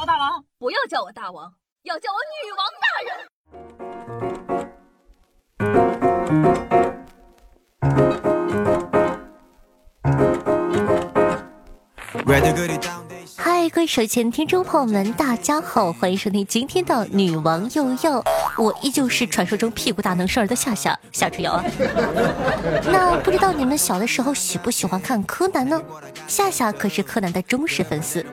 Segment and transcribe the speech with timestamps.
[0.00, 3.10] 我大王，不要叫我大王，要叫我女王大人。
[13.36, 18.22] 嗨，各位手前听众朋友们，大家好，欢迎收听今天的女王又要，
[18.56, 21.64] 我依旧是传说中屁股大能生儿的夏夏夏春瑶啊。
[22.86, 25.82] 那不知道你们小的时候喜不喜欢看柯南呢？
[26.28, 28.24] 夏夏可是柯南的忠实粉丝，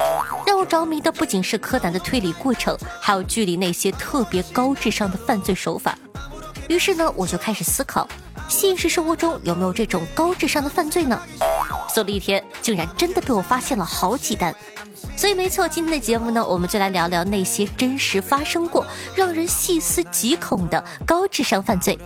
[0.56, 6.00] 让我着迷的不仅是柯南的推理过程，还有剧里那些特别高智商的犯罪手法。
[6.70, 8.08] 于是呢，我就开始思考，
[8.48, 11.22] 现实生活中有没有这种高智商的犯罪呢？
[11.94, 14.55] 搜了一天，竟然真的被我发现了好几单。
[15.16, 18.85] 所以没错，今天的节目呢，我们就来聊聊那些真实发生过、
[19.16, 21.98] 让人细思极恐的高智商犯罪。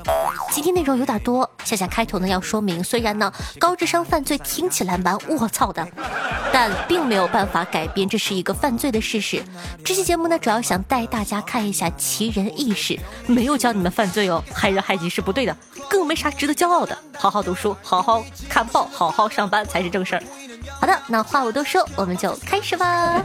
[0.52, 5.88] 今天内容有点多，夏夏开头呢要说明，虽然呢高智商犯罪听起来蛮卧槽的，
[6.52, 9.44] 但并没有办法改变这是一个犯罪的事实。
[9.84, 15.56] 这期节目呢，主要想带大家看一下奇人异事，没有教你们犯罪哦，害人害己是不对的，
[15.90, 16.98] 更没啥值得骄傲的。
[17.18, 20.24] 好好读书，好好看报，好好上班才是正事儿。
[20.80, 23.24] 好的，那话不多说，我们就开始吧。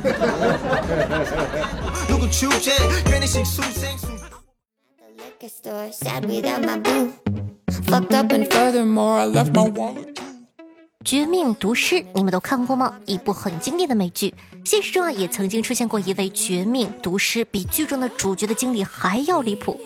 [11.05, 12.99] 绝命毒师，你们都看过吗？
[13.05, 14.35] 一部很经典的美剧。
[14.65, 19.79] 现实中啊，也曾经出现过一位绝命毒师，比剧中的主角的经历还要离谱。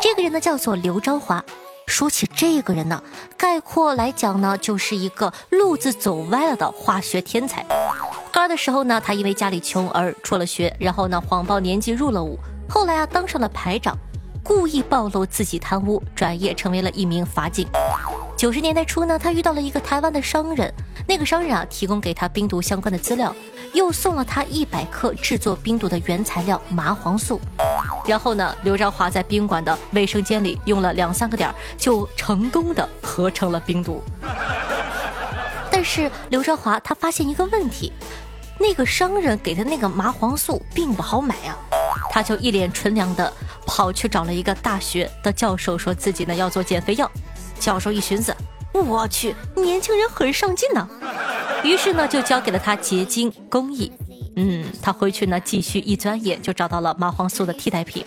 [0.00, 1.44] 这个人呢，叫做刘昭华。
[1.92, 3.02] 说起这个人呢，
[3.36, 7.62] 概括来讲呢，就是一个路子走歪了的化学天才。
[8.32, 13.94] 高二的时候呢，他因为家里穷而辍了学，然后呢谎报年纪入了伍，后来啊当上了排长，
[14.42, 17.68] 故意暴露自己贪污，转业成为了一名法警。
[18.38, 20.72] 九十年代初呢，他遇到了一个台湾的商人，
[21.06, 23.36] 那个商人啊提供给他冰毒相关的资料，
[23.74, 27.38] 又送了他一百克制作冰毒的原材料麻黄素。
[28.04, 34.02] 然后呢，刘昭华在宾馆的卫生间里用了两三个点，就成功的合成了冰毒。
[35.70, 37.92] 但是刘昭华他发现一个问题，
[38.58, 41.56] 那个商人给的那个麻黄素并不好买啊，
[42.10, 43.32] 他就一脸纯良的
[43.66, 47.10] 跑去找了一个大学的教授，说自己呢要做减肥药。
[47.58, 48.34] 教授一寻思，
[48.72, 50.88] 我去，年轻人很上进呢，
[51.62, 53.90] 于是呢就交给了他结晶工艺。
[54.36, 58.04] 嗯，他回去呢，继续一钻研就找到了麻黄素的替代品，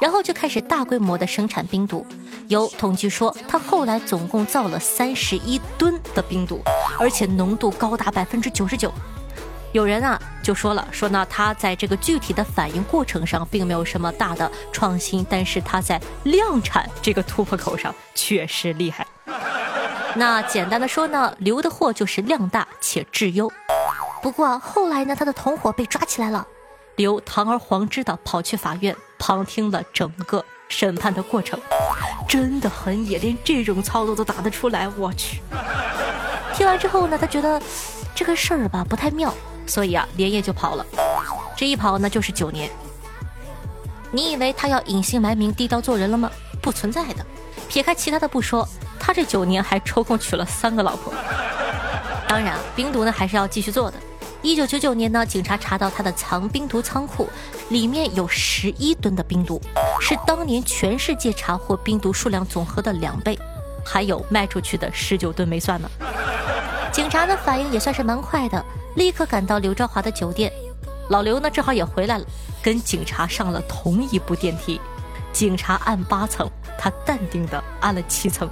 [0.00, 2.04] 然后就开始大规模的生产冰毒。
[2.48, 6.60] 有统计说，他后来总共造了三十一吨的冰毒，
[6.98, 8.92] 而且浓度高达百分之九十九。
[9.72, 19.06] 有人啊就说了，说呢他在这个具体的反应过程上并没有什么大的创新，但是他在量产这个突破口上确实厉害。
[20.16, 23.52] 那简单的说呢，留的货就是量大且质优。
[24.22, 26.46] 不过后来呢，他的同伙被抓起来了，
[26.96, 31.58] 刘堂而皇之的跑去法院旁听了整个审判的过程，
[32.28, 35.40] 真的很野，连这种操作都打得出来，我去！
[36.52, 37.62] 听完之后呢，他觉得
[38.14, 39.32] 这个事儿吧不太妙，
[39.66, 40.84] 所以啊连夜就跑了，
[41.56, 42.68] 这一跑呢就是九年。
[44.10, 46.30] 你以为他要隐姓埋名低调做人了吗？
[46.60, 47.24] 不存在的。
[47.68, 48.66] 撇开其他的不说，
[48.98, 51.12] 他这九年还抽空娶了三个老婆。
[52.26, 53.96] 当然，冰毒呢还是要继续做的。
[54.40, 57.28] 一九九九年呢，警察查到他的藏冰毒仓库
[57.70, 59.60] 里面有十一吨的冰毒，
[60.00, 63.36] 是当年全世界查获冰毒数量总和的两倍，
[63.84, 65.90] 还有卖出去的十九吨没算呢。
[66.92, 70.52] 警察的反应也算是蛮快的，立刻赶到刘兆华的酒店。
[71.08, 72.24] 老刘呢正好也回来了，
[72.62, 74.80] 跟警察上了同一部电梯。
[75.32, 76.48] 警察按八层，
[76.78, 78.48] 他淡定的按了七层。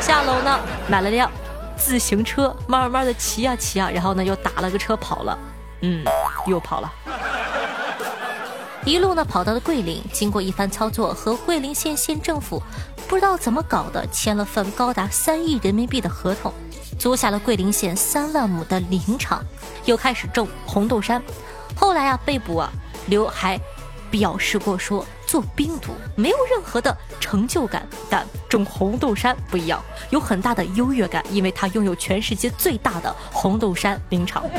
[0.00, 1.28] 下楼呢，买了辆。
[1.76, 5.38] 自行车慢慢的骑呀骑呀，然后呢又打了个车跑了，
[5.82, 6.04] 嗯，
[6.46, 6.92] 又跑了，
[8.84, 12.62] 一路呢跑到了桂林，经过一番操作，和桂林县县政府
[13.08, 16.52] 不知道怎么搞的签了份高达三亿人民币的合同，
[16.98, 19.44] 租下了桂林县三万亩的林场，
[19.84, 21.22] 又开始种红豆杉。
[21.76, 22.70] 后来啊被捕啊，
[23.06, 23.60] 刘还
[24.10, 25.04] 表示过说。
[25.26, 34.44] 做冰毒没有任何的成就感，但种红豆杉不一样，有很大的优越感，因为它拥有全世界最大的红豆杉林场。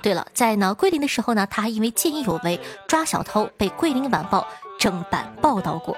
[0.00, 4.40] 对了，在呢桂林的时候呢，他还因为见义勇为抓小偷被《桂林晚报》
[4.78, 5.96] 正版报道过。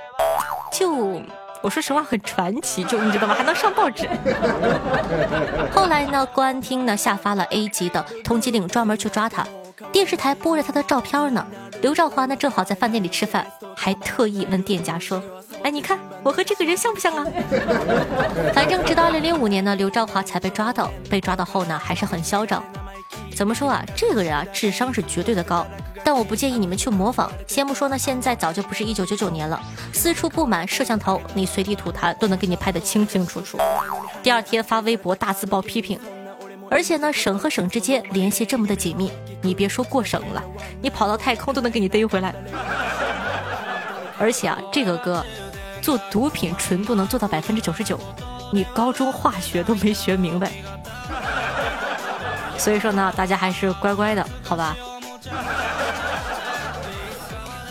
[0.72, 1.20] 就
[1.62, 3.34] 我说实话很传奇，就你知道吗？
[3.34, 4.08] 还能上报纸。
[5.70, 9.46] 后来呢，公安厅呢下发了 A 级的通缉令，专门去抓他。
[9.92, 11.46] 电视台播着他的照片呢。
[11.82, 15.22] 刘兆华呢，正好在饭店里吃饭，还特意问店家说
[15.64, 17.26] ：“哎，你看我和这个人像不像啊？”
[18.52, 20.90] 反正直到二零零五年呢，刘兆华才被抓到。
[21.08, 22.62] 被抓到后呢，还是很嚣张。
[23.34, 23.82] 怎么说啊？
[23.96, 25.66] 这个人啊，智商是绝对的高，
[26.04, 27.32] 但我不建议你们去模仿。
[27.46, 29.58] 先不说呢，现在早就不是一九九九年了，
[29.94, 33.56] 四处布满摄像头，你随地吐痰都能给你拍得清清楚楚。
[34.22, 35.98] 第二天发微博大字报批评，
[36.70, 39.10] 而且呢，省和省之间联系这么的紧密，
[39.42, 40.42] 你别说过省了，
[40.80, 42.34] 你跑到太空都能给你逮回来。
[44.18, 45.24] 而且啊，这个歌
[45.80, 47.98] 做毒品纯度能做到百分之九十九，
[48.52, 50.50] 你高中化学都没学明白。
[52.58, 54.76] 所以说呢，大家还是乖乖的，好吧？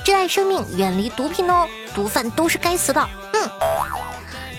[0.04, 1.68] 珍爱生命，远离毒品哦！
[1.94, 3.08] 毒贩都是该死的。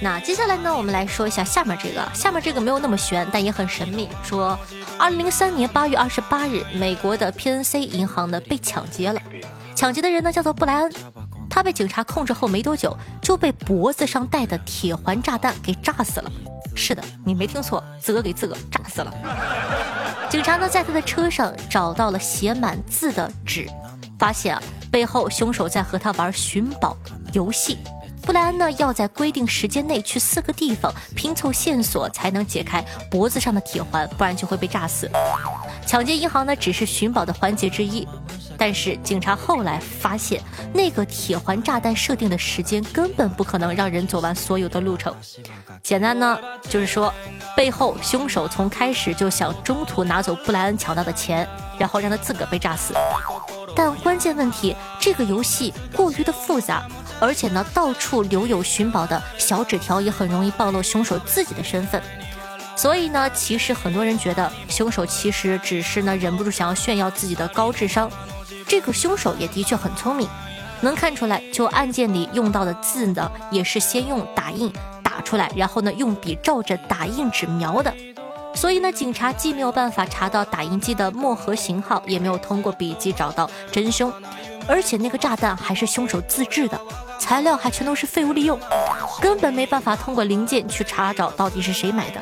[0.03, 4.09] 那接下来呢，我们来说一下下面这个，下面这个没有那么悬，但也很神秘。
[4.23, 4.59] 说，
[4.99, 9.21] 二零零三年八月二十八日，美国的 PNC 银行呢被抢劫了，
[9.77, 10.93] 抢劫的人呢叫做布莱恩，
[11.51, 16.33] 他被警察控制后没多久，就被脖子上戴的铁环炸弹给炸死了。
[16.75, 19.13] 是的，你没听错，自个给自个炸死了。
[20.31, 23.69] 警察呢，在他的车上找到了写满字的纸，
[24.19, 24.59] 发现，
[24.91, 26.97] 背后凶手在和他玩寻宝
[27.35, 27.77] 游戏。
[28.23, 35.11] 布莱恩呢，要在规定时间内去四个地方拼凑线索，才能解开脖子上的铁环，不然就会被炸死。
[35.87, 38.07] 抢劫银行呢，只是寻宝的环节之一。
[38.57, 40.43] 但是警察后来发现，
[40.75, 45.15] 那个铁环炸弹设定的时间根本不可能让人走完所有的路程。
[45.83, 46.39] 简单呢，
[46.69, 47.13] 就是说，
[47.57, 52.93] 背后凶手从开始就想中途拿走布莱恩抢到的钱，然后让他自个儿被炸死。
[53.75, 56.87] 但关键问题，这个游戏过于的复杂，
[57.21, 62.03] 而且呢，到处留有寻宝的小纸条，也很容易暴露凶手自己的身份。
[62.77, 68.11] 所以呢，其实很多人觉得凶手其实只是呢忍不住想要炫耀自己的高智商。
[68.67, 70.27] 这个凶手也的确很聪明，
[70.81, 74.73] 能看出来，就案件里用到的字呢，也是先用打印
[75.03, 77.93] 打出来，然后呢用笔照着打印纸描的。
[78.55, 84.13] 所以呢，警察既没有办法查到打印机的墨盒型号，也没有通过笔迹找到真凶，
[84.71, 86.81] 而且那个炸弹还是凶手自制的，
[87.19, 88.57] 材料还全都是废物利用，
[89.21, 92.21] 根本没办法通过零件去查找到底是谁买的。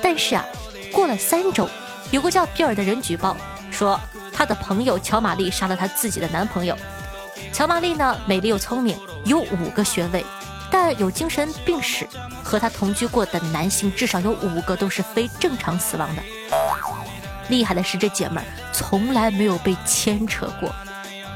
[0.00, 0.44] 但是啊，
[0.92, 1.68] 过了三周，
[2.12, 3.36] 有个叫比尔的人举报
[3.70, 3.98] 说。
[4.32, 6.74] 他的朋友乔玛丽杀了他自己的男朋友。
[7.52, 10.24] 乔玛丽呢，美丽又聪明，有五个学位，
[10.70, 12.08] 但有精神病史。
[12.42, 16.22] 和她同居过的男性至少有五个都是非正常死亡的。
[17.48, 20.74] 厉害的是，这姐们儿从来没有被牵扯过。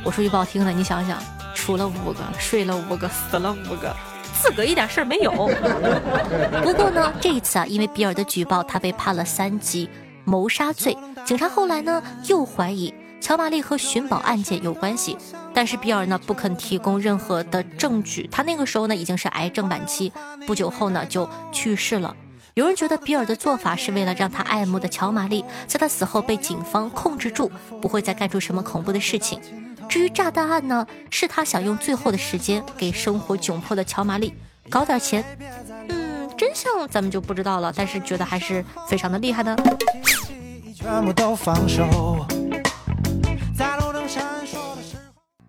[0.05, 1.19] 我说句不好听的，你想想，
[1.55, 3.97] 出了五个，睡了五个，死了五个，
[4.41, 5.33] 自个一点事儿没有。
[6.62, 9.89] 不过呢，这一次啊，因为比尔的举报，他被判了三级。
[10.27, 10.97] 谋杀罪，
[11.27, 15.19] 警察后来呢又怀疑乔玛丽和寻宝案件有关系，
[15.53, 18.27] 但是比尔呢不肯提供任何的证据。
[18.33, 20.11] 他那个时候呢已经是癌症晚期，
[20.47, 22.17] 不久后呢就去世了。
[22.55, 27.53] 有人觉得比尔的做法是为了让他爱慕的乔玛丽在他死后被警方控制住，
[27.83, 29.39] 不会再干出什么恐怖的事情。
[29.89, 34.35] 至于炸弹案呢，是他想用最后的时间给生活窘迫的乔玛丽
[34.69, 35.25] 搞点钱。
[35.89, 39.57] 嗯，真相咱们就不知道了，但是觉得还是非常的厉害的。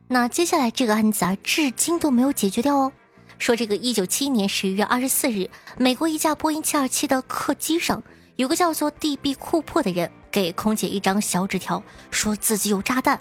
[0.08, 2.92] 那接下来这个案子啊，至今都没有解决掉哦。
[3.38, 8.02] 说这个一九七一年十一月二十四日，美国一架波音七二七的客机上，
[8.36, 9.34] 有个叫做 D.B.
[9.34, 13.20] 库珀的人给空姐一张小纸条，说自己有炸弹，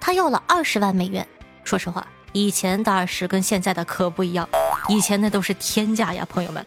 [0.00, 1.26] 他要了二十万美元。
[1.64, 4.48] 说实话，以前的二十跟现在的可不一样，
[4.88, 6.64] 以前那都是天价呀，朋友们。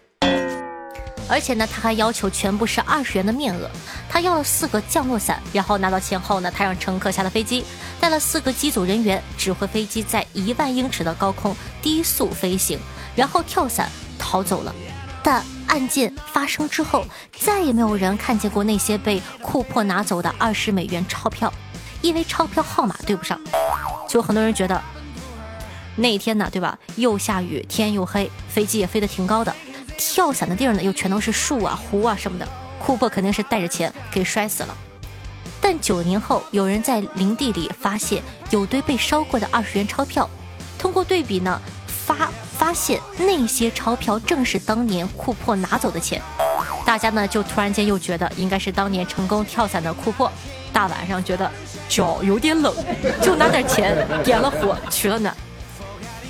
[1.30, 3.70] 而且呢，他还要求全部是二十元的面额。
[4.10, 7.64] 他要了四个降落伞，然后拿到钱后呢，他让乘客下了飞机，
[8.02, 12.78] 带了四个机组人员，指挥飞机在一万英尺的高空低速飞行，
[13.16, 14.76] 然后跳伞逃走了。
[15.24, 17.06] 但案件发生之后，
[17.40, 21.54] 再也没有人看见过那些被库珀拿走的二十美元钞票，
[22.02, 23.40] 因为钞票号码对不上。
[24.08, 24.82] 就很多人觉得，
[25.96, 26.78] 那天呢，对吧？
[26.96, 29.54] 又下雨，天又黑，飞机也飞得挺高的。
[29.98, 32.48] 跳伞的地儿呢，又全都是树啊、湖啊什么的。
[32.80, 34.76] 库珀肯定是带着钱给摔死了。
[35.62, 40.28] 但九年后，有人在林地里发现有堆被烧过的二十元钞票。
[40.80, 46.20] 通过对比呢，发发现那些钞票正是当年库珀拿走的钱。
[46.84, 50.30] 大家呢就突然间又觉得应该是当年成功跳伞的库珀。
[50.74, 51.52] 大晚上觉得
[51.92, 52.74] 脚有点冷，
[53.22, 55.36] 就拿点钱点了火取了暖。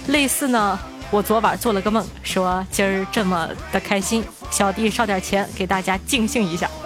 [0.07, 0.79] 类似呢。
[1.11, 6.69] 我昨晚做了个梦，说今儿这么的开心，小弟烧点钱给大家尽兴一下。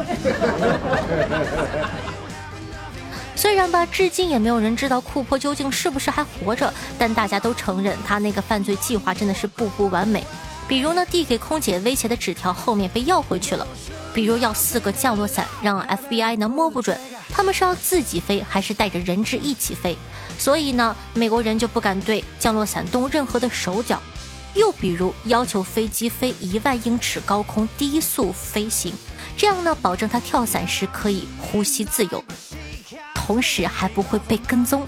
[3.36, 10.24] 虽然吧，至今也没有人知道库珀究竟是不是还活着，但大家都承认他那个犯罪计划真的是步步完美。
[10.68, 13.68] 比如呢，递给空姐威胁的纸条后面被要回去了，
[14.16, 16.98] 比如要四个降落伞，让 FBI 呢摸不准
[17.30, 19.98] 他们是要自己飞还是带着人质一起飞，
[20.40, 24.02] 所以呢，美国人就不敢对降落伞动任何的手脚。
[24.54, 28.94] 又比如要求飞机飞一万英尺高空低速飞行，
[29.36, 32.24] 这样呢，保证它跳伞时可以呼吸自由，
[33.14, 34.88] 同时还不会被跟踪。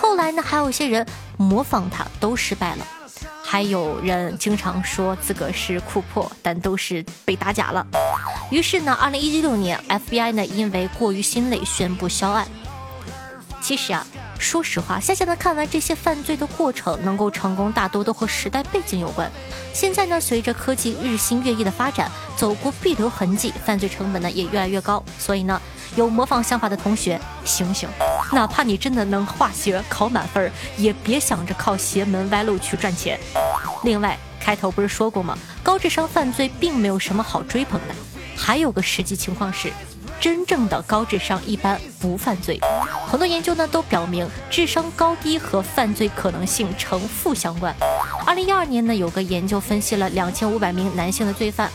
[0.00, 1.06] 后来呢，还有一些人
[1.36, 2.86] 模仿他，都失败了。
[3.54, 7.86] 还有人经常说自个是库珀，但都是被打假了。
[8.50, 12.48] 于是呢，二零一六年，FBI 呢因为过于心累，宣布销案。
[13.62, 14.04] 其实啊。
[14.38, 19.30] 说实话，夏夏呢看完这些犯罪的过程，能够成功，大多都和时代背景有关。
[19.72, 25.02] 现在呢，随着科技日新月异的发展，走过必留痕迹，犯罪成本呢也越来越高。
[25.18, 25.60] 所以呢，
[25.96, 27.88] 有模仿想法的同学，醒醒！
[28.32, 33.18] 哪怕你真的能化学考满分，也别想着靠邪门歪路去赚钱。
[33.82, 35.38] 另外，开头不是说过吗？
[35.62, 37.94] 高智商犯罪并没有什么好追捧的。
[38.36, 39.72] 还有个实际情况是。
[40.24, 42.58] 真正的高智商一般不犯罪，
[43.06, 47.76] 很多研究呢都表明智商高低和犯罪可能性呈负相关。
[48.24, 51.70] 二零一二年呢有个研究分析了两千五百名男性的罪犯，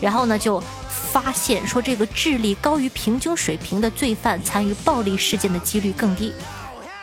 [0.00, 0.58] 然后呢就
[0.88, 6.32] 发现说这个智力高于平均水平的罪犯参与暴力事件的几率更低。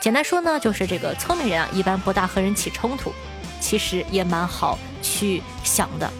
[0.01, 3.13] 简单说呢就是这个聪明人啊一般不大和人起冲突，
[3.61, 6.11] 其实也蛮好去想的。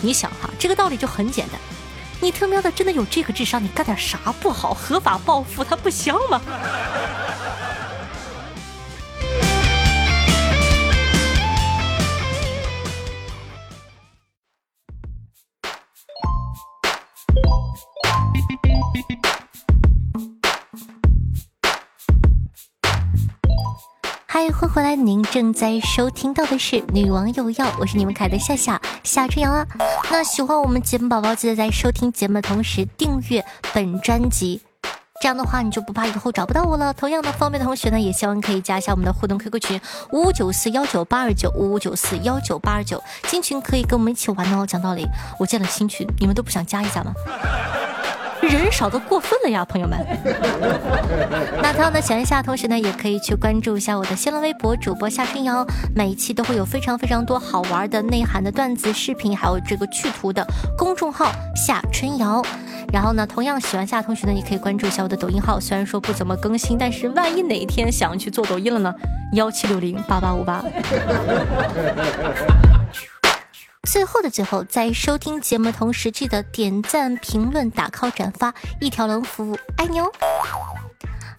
[0.00, 1.60] 你想哈这个道理就很简单。
[2.22, 4.72] 你他喵的真的有这个智商，你干点啥不好？
[4.72, 6.40] 合法暴富，他不香吗？
[24.62, 24.94] 欢迎回来！
[24.94, 29.66] 您正在收听到的是《女王有药》，我是你们可爱的夏夏夏春阳啊。
[30.08, 34.60] 那喜欢我们节目宝宝，记得在收听节目的同时订阅本专辑，
[35.20, 36.94] 这样的话你就不怕以后找不到我了。
[36.94, 39.80] 同样的，方便的同学呢，也希望可以加一下我们的互动 QQ 群
[40.12, 44.64] 五五九四幺九八二九五五九四幺九八二九，进群可以跟我们一起玩哦。
[44.64, 45.04] 讲道理，
[45.40, 47.12] 我建了新群，你们都不想加一下吗？
[48.48, 49.98] 人少的过分了呀，朋友们。
[51.62, 60.44] 那同样的喜欢夏同学呢，也可以去关注一下我的新浪微博主播夏春瑶，每一期都会有非常非常多好玩的内涵的段子视频，还有这个趣图的
[60.76, 62.42] 公众号夏春瑶。
[62.92, 68.92] 然后呢，同样喜欢夏同学呢，也可以关注一下我的抖音号，虽然说不怎么更新，但是万一哪一天想去做抖音了呢？
[69.34, 70.62] 幺七六零八八五八。
[73.90, 80.10] 最后的最后，在收听节目的同时，记得点赞、评论、打 call、转发，一条龙服务，爱你哦！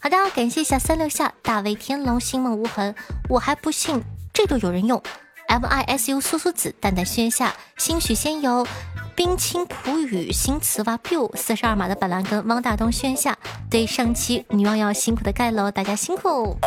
[0.02, 2.94] 好的，感谢一下三六下、大卫天龙、星梦无痕，
[3.30, 5.02] 我还不信这都有人用。
[5.48, 8.68] M I S U 苏苏子、蛋蛋轩下、兴许仙游、
[9.16, 13.38] 冰清普雨、新词哇 biu、四十二码的板蓝根、汪大东、轩下，
[13.70, 16.58] 对上期女王要辛苦的盖楼，大家辛苦。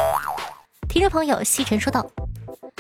[0.89, 2.11] 听众朋友，西晨说道。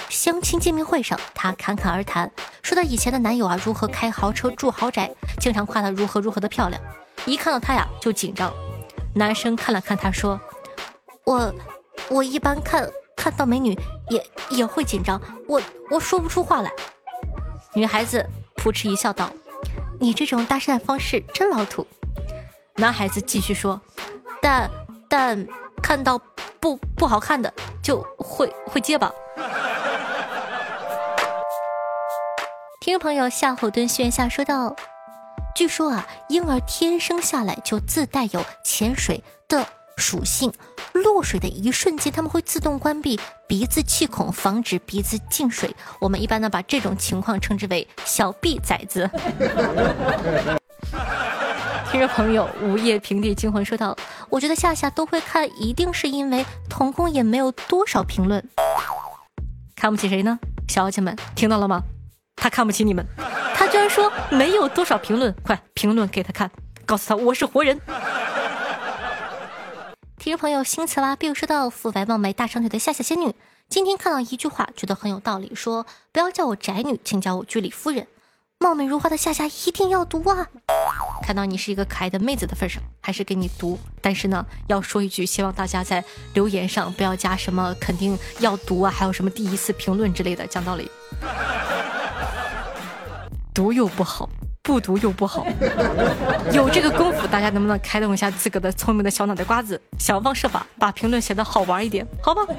[0.08, 2.30] 相亲见面会上，他侃侃而谈，
[2.62, 5.10] 说他以前的男友啊如何开豪车住豪宅，
[5.40, 6.80] 经常夸她如何如何的漂亮。
[7.26, 8.52] 一看到她呀就紧张。
[9.14, 10.40] 男生看了看他说
[11.24, 11.54] ：“我
[12.08, 13.76] 我一般看看到美女
[14.10, 15.60] 也也会紧张，我
[15.90, 16.70] 我说不出话来。”
[17.74, 18.24] 女孩子
[18.56, 19.30] 扑哧一笑道
[19.98, 21.86] ：“你这种搭讪方式真老土。”
[22.76, 23.80] 男孩子继续说
[24.40, 24.70] ：“但
[25.08, 25.46] 但
[25.82, 26.18] 看到
[26.60, 29.10] 不不好看的就会会结巴。”
[32.86, 34.76] 听众朋友夏侯惇炫下说道
[35.56, 39.66] ：“据说啊，婴儿天生下来就自带有潜水的
[39.96, 40.52] 属性，
[40.92, 45.74] 落水的一瞬间，他们会自动关闭鼻子气孔，防止鼻子进水。
[46.00, 49.10] 我们一般呢，把这种情况称之为‘小 B 崽子’。
[51.90, 53.96] ”听众朋友午夜平地惊魂说道
[54.30, 58.48] ：“我觉得夏夏都会看，一定是因为童工也没有多少评论，
[59.74, 60.38] 看不起谁呢？
[60.68, 61.82] 小姐们听到了吗？”
[62.36, 63.04] 他看不起你们，
[63.54, 66.50] 他居然说没有多少评论，快评论给他看，
[66.84, 67.80] 告诉他我是活人。
[70.18, 73.34] 听众朋友新词啦，比如说到肤白貌美大长腿的夏夏仙女，
[73.68, 78.06] 今天看到一句话，觉得很有道理，说不要叫我宅女，请叫我居里夫人。
[78.58, 80.48] 貌美如花的夏夏一定要读啊！
[81.22, 83.78] 看到你是一个可爱的妹子的份上，还是给你读。
[84.00, 86.02] 但是呢，要说一句，希望大家在
[86.32, 90.90] 留言上不要加什么肯定要读啊，还有什么第一次评论之类的，讲道理。
[93.56, 94.28] 读又不好，
[94.62, 95.46] 不读又不好，
[96.52, 102.42] 有这个功夫，大家能不能开动一下自个的聪明的小脑袋瓜子，想方设法把评论写的好玩一点，好吧？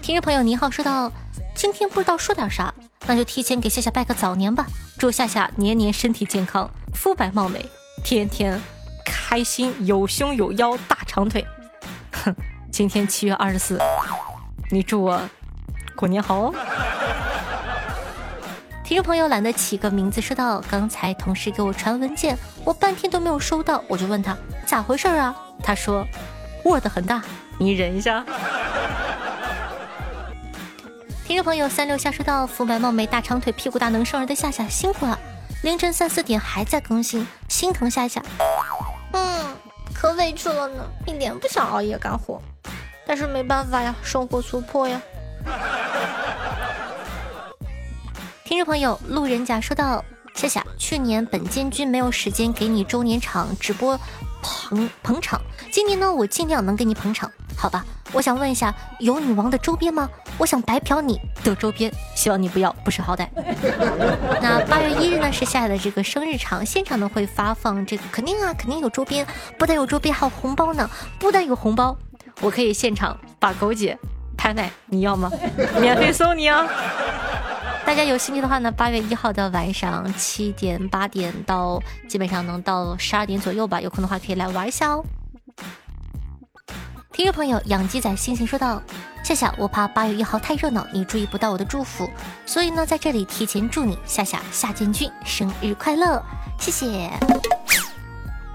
[0.00, 1.12] 听众朋友，您好，说到
[1.54, 2.72] 今天不知道说点啥，
[3.06, 4.66] 那就提前给夏夏拜个早年吧，
[4.96, 7.62] 祝夏夏年年身体健康，肤白貌美，
[8.02, 8.58] 天天
[9.04, 11.44] 开心，有胸有腰大长腿。
[12.24, 12.34] 哼，
[12.72, 13.78] 今天七月二十四，
[14.70, 15.20] 你祝我
[15.94, 16.54] 过年好哦。
[18.90, 25.32] 听众朋友懒得起个名字，说到刚才同事给我传文件，我半天都没有收到，我就问他咋回事啊？
[25.62, 26.04] 他说
[26.64, 27.22] Word 很大，
[27.56, 28.26] 你忍一下。
[31.24, 35.16] 听众朋友三六下说到肤白貌美、大长腿、屁股大能生儿的夏夏辛苦了，
[35.62, 38.20] 凌晨三四点还在更新，心疼夏夏。
[39.12, 39.54] 嗯，
[39.94, 42.42] 可委屈了呢，一点不想熬夜干活，
[43.06, 45.00] 但是没办法呀，生活所迫呀。
[48.50, 50.04] 听众朋友路人甲说道
[50.34, 53.96] ：“夏夏，去年本监军没有时间给你周年场直播
[54.42, 55.40] 捧捧场，
[55.70, 57.86] 今年呢我尽量能给你捧场，好吧？
[58.10, 60.10] 我想问一下，有女王的周边吗？
[60.36, 63.28] 我想白嫖你的周边，希望你不要不识好歹。
[64.42, 69.24] 那八月一日呢是夏夏的这个生日场，现场呢会发放这个，肯定啊肯定有周边，
[69.60, 70.90] 不但有周边还有红包呢，
[71.20, 71.96] 不但有红包，
[72.40, 73.96] 我可以现场把狗姐
[74.36, 75.30] 拍卖，你要吗？
[75.80, 76.66] 免费送你啊！”
[77.84, 83.80] 大家有兴趣的话呢，八月一号的晚上七点八点到，基本上能到十二点左右吧。
[83.80, 85.04] 有空的话可以来玩一下哦。
[87.12, 88.80] 听众朋友，养鸡仔星星说道
[89.24, 92.08] ：“夏夏，我怕八月一号太热闹，你注意不到我的祝福，
[92.46, 96.22] 所以呢，在这里提前祝你夏夏夏建军生日快乐，
[96.58, 97.10] 谢谢。”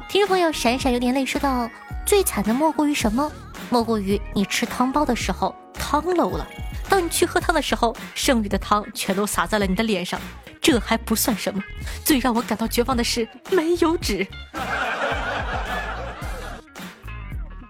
[0.08, 1.70] 听众朋友，闪闪有点累说道
[2.08, 3.30] ：“最惨的莫过于什么？
[3.70, 6.48] 莫过于你吃汤包的时候汤漏了。”
[6.96, 10.18] 当你去喝汤的时候，剩余的汤全都洒在了你的脸上，
[10.62, 11.62] 这还不算什么，
[12.06, 14.26] 最让我感到绝望的是没有纸。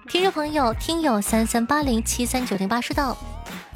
[0.08, 3.18] 听众朋友，听友三三八零七三九零八说道：“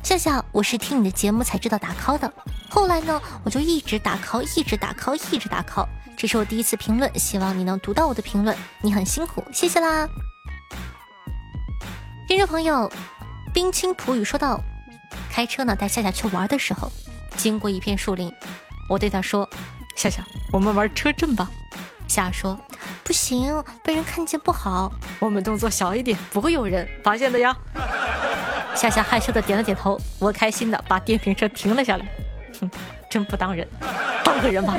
[0.06, 2.32] 夏夏，我是听你的节目才知道打 call 的，
[2.70, 5.88] 后来呢，我就一直打 call，一直打 call，一直打 call。
[6.16, 10.08] 这是我第一次评论，希望你能读到我的评论，你很辛苦，谢谢啦。”
[12.30, 12.92] 听众朋友，
[13.52, 14.64] 冰清普语说道。
[15.32, 16.92] 开车呢，带夏夏去玩的时候，
[17.36, 18.34] 经过一片树林，
[18.90, 19.50] 我对他说
[19.96, 21.50] ：“夏夏，我们玩车震吧。”
[22.08, 22.60] 夏夏说
[23.04, 24.92] ：“不行，被人看见不好。
[25.20, 27.56] 我们动作小一点，不会有人发现的呀。
[28.76, 32.06] ”夏夏害羞的点了点头，我开心的把电瓶车停了下来。
[32.60, 32.70] 哼，
[33.10, 33.68] 真不当人，
[34.24, 34.78] 当个人吧。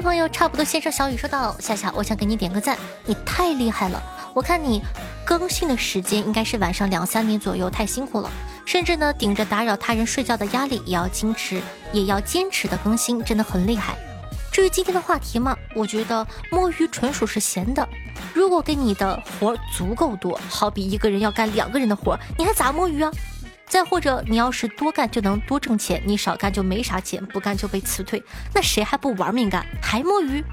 [0.00, 4.02] 朋友，差不多先生小雨说道：“夏夏，我想给你点个赞，你太厉害了！
[4.32, 4.82] 我看你
[5.24, 8.30] 更新的时间应该是晚上两三点左右，太辛苦了，
[8.64, 11.60] 甚至呢顶着打扰他人睡觉的压力，也要坚持，
[11.92, 13.94] 也要坚持的更新，真的很厉害。
[14.50, 17.86] 至于今天的话题嘛，我觉得摸鱼纯属是闲的。
[18.32, 23.10] 如果给你的活足够多，好比一个人要干两个人的活，你还咋摸鱼啊？”
[23.70, 28.20] 再或者，你要是多干就能多挣钱，你少干就没啥钱，不干就被辞退，
[28.52, 30.44] 那谁还不玩命干，还摸鱼？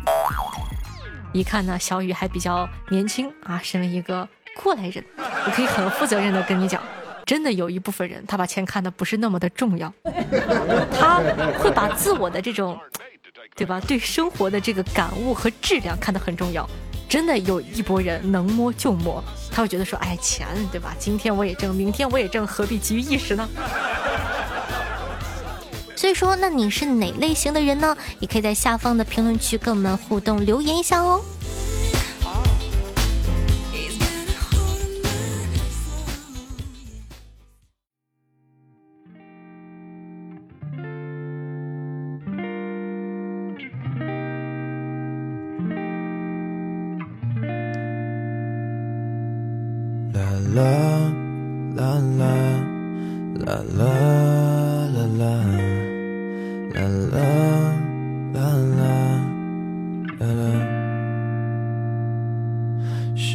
[1.34, 6.80] 一看呢，小雨还比较年轻啊，身为一个过来人，我可以很负责任的跟你讲，
[7.26, 9.92] 真的有一部分人，他把钱看的不是那么的重要，
[11.00, 11.20] 他
[11.58, 12.80] 会把自我的这种，
[13.56, 13.82] 对吧？
[13.88, 16.70] 对生活的这个感悟和质量看得很重要。
[17.10, 20.94] 真的有一波人能摸就摸，他会觉得说，哎，钱对吧？
[21.00, 23.48] 今天我也挣，明天我也挣，何必急于一时呢？
[25.96, 27.96] 所以说，那你是哪类型的人呢？
[28.20, 31.22] 你可以在下方的评论区跟我们互动留言一下哦。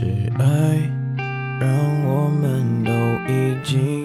[0.02, 0.44] 是爱
[1.60, 1.70] 让
[2.04, 2.90] 我们都
[3.32, 4.04] 已经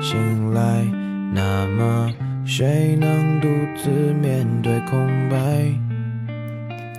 [0.00, 0.84] 醒来，
[1.34, 2.12] 那么
[2.44, 5.74] 谁能独自面对空白？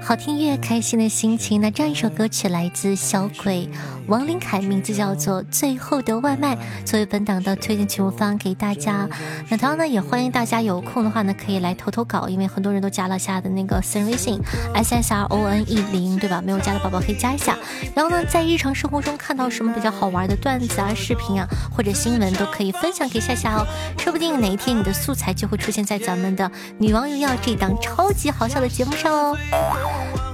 [0.01, 1.61] 好听乐，开心的心情。
[1.61, 3.69] 那这样一首歌曲来自小鬼
[4.07, 9.07] 王林凯，名字叫做《最后的外卖》，作为本档的推荐曲目发给大家。
[9.49, 14.41] 那同样呢，也欢迎大家有空的话呢，可以来投投稿，因为很多人都加了下的那个私人微信
[14.73, 16.41] s s r o n e 零，对吧？
[16.41, 17.57] 没有加的宝宝可以加一下。
[17.93, 23.67] 然后呢，在日常生活中看到什么比较好玩的段子啊、视频啊或者新闻，都可以分享给夏夏哦。
[23.97, 26.45] 说不定哪一天你的素材就会出现在咱们的
[26.77, 29.37] 《女王荣耀》这档超级好笑的节目上哦。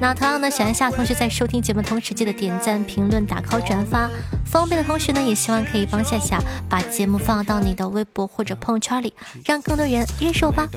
[0.02, 4.10] 那同样呢，喜欢夏同学在收听节目同时记得点赞、评论、打 call、转发。
[4.46, 9.14] 方便的同学呢，也希望可以帮夏夏把节目放到你的微博或者朋友圈里，
[9.46, 10.68] 让更多人认识我吧。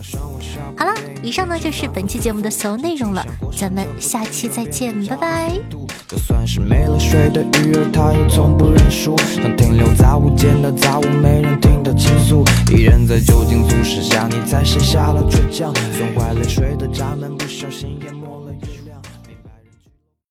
[0.76, 3.26] 好了，以上呢就是本期节目的所有内容了，
[3.58, 5.52] 咱们下期再见，拜拜。
[6.06, 12.44] 就算是没了水的鱼儿，它也从不认输，像停留在无间的杂物，没人听的倾诉。
[12.70, 18.25] 一人在酒精促使下，你才卸下了倔强，损坏泪水的闸门，不小心淹没。